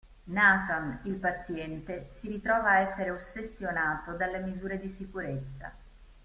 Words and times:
Nathan, 0.25 0.97
il 1.03 1.17
paziente, 1.19 2.09
si 2.13 2.27
ritrova 2.27 2.69
a 2.71 2.79
essere 2.79 3.11
ossessionato 3.11 4.13
dalle 4.13 4.39
misure 4.39 4.79
di 4.79 4.89
sicurezza. 4.91 5.71